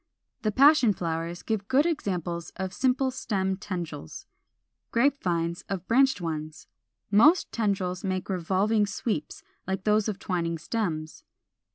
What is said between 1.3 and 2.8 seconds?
give good examples of